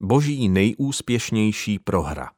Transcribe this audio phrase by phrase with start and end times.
[0.00, 2.30] Boží nejúspěšnější prohra.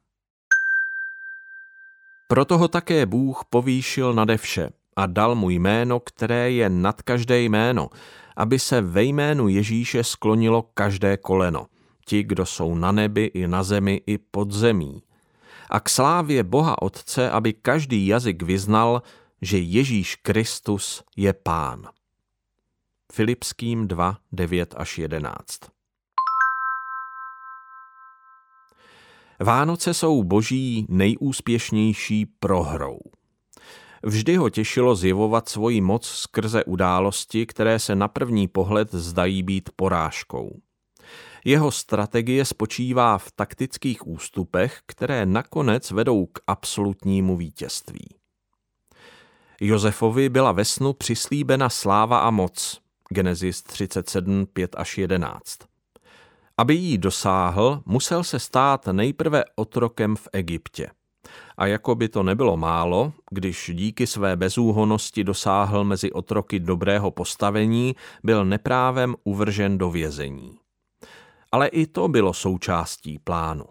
[2.27, 7.41] Proto ho také Bůh povýšil nade vše a dal mu jméno, které je nad každé
[7.41, 7.89] jméno,
[8.37, 11.67] aby se ve jménu Ježíše sklonilo každé koleno,
[12.05, 15.03] ti, kdo jsou na nebi i na zemi i pod zemí.
[15.69, 19.01] A k slávě Boha Otce, aby každý jazyk vyznal,
[19.41, 21.87] že Ježíš Kristus je Pán.
[23.11, 25.78] Filipským 2, 9 až 11.
[29.39, 32.99] Vánoce jsou boží nejúspěšnější prohrou.
[34.03, 39.69] Vždy ho těšilo zjevovat svoji moc skrze události, které se na první pohled zdají být
[39.75, 40.59] porážkou.
[41.45, 48.07] Jeho strategie spočívá v taktických ústupech, které nakonec vedou k absolutnímu vítězství.
[49.61, 52.81] Josefovi byla ve snu přislíbena sláva a moc.
[53.09, 55.68] Genesis 37, 5 až 11.
[56.59, 60.89] Aby jí dosáhl, musel se stát nejprve otrokem v Egyptě.
[61.57, 67.95] A jako by to nebylo málo, když díky své bezúhonosti dosáhl mezi otroky dobrého postavení,
[68.23, 70.57] byl neprávem uvržen do vězení.
[71.51, 73.65] Ale i to bylo součástí plánu.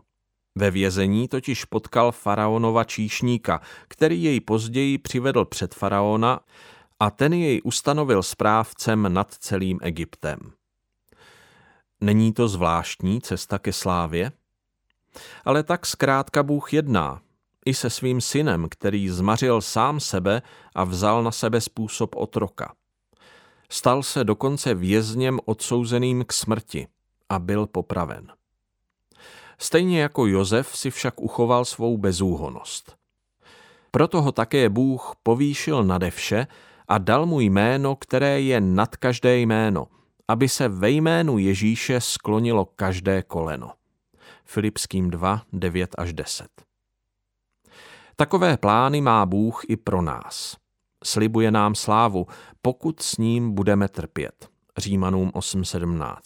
[0.55, 6.41] Ve vězení totiž potkal faraonova číšníka, který jej později přivedl před faraona
[7.01, 10.58] a ten jej ustanovil správcem nad celým Egyptem.
[12.01, 14.33] Není to zvláštní cesta ke slávě?
[15.45, 17.21] Ale tak zkrátka Bůh jedná,
[17.67, 20.43] i se svým synem, který zmařil sám sebe
[20.75, 22.75] a vzal na sebe způsob otroka.
[23.71, 26.87] Stal se dokonce vězněm odsouzeným k smrti
[27.29, 28.33] a byl popraven.
[29.59, 32.97] Stejně jako Josef si však uchoval svou bezúhonost.
[33.91, 36.47] Proto ho také Bůh povýšil nade vše
[36.89, 39.87] a dal mu jméno, které je nad každé jméno,
[40.29, 43.71] aby se ve jménu Ježíše sklonilo každé koleno.
[44.45, 46.49] Filipským 2, 9 až 10.
[48.17, 50.57] Takové plány má Bůh i pro nás.
[51.05, 52.27] Slibuje nám slávu,
[52.63, 54.49] pokud s ním budeme trpět.
[54.79, 56.21] Římanům 8.17.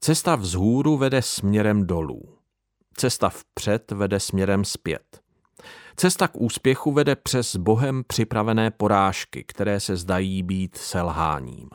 [0.00, 2.22] Cesta vzhůru vede směrem dolů.
[2.96, 5.20] Cesta vpřed vede směrem zpět.
[5.96, 11.68] Cesta k úspěchu vede přes Bohem připravené porážky, které se zdají být selháním.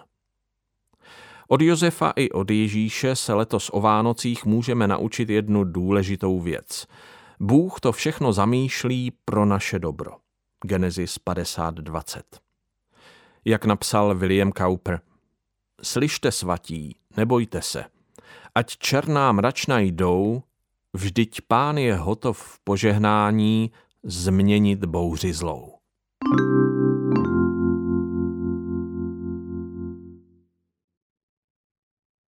[1.48, 6.88] Od Josefa i od Ježíše se letos o Vánocích můžeme naučit jednu důležitou věc.
[7.40, 10.12] Bůh to všechno zamýšlí pro naše dobro.
[10.66, 12.22] Genesis 50.20
[13.46, 15.02] Jak napsal William Cowper,
[15.82, 17.86] Slyšte svatí, nebojte se,
[18.56, 20.44] ať černá mračna jdou,
[20.94, 23.72] vždyť pán je hotov v požehnání
[24.04, 25.75] změnit bouři zlou.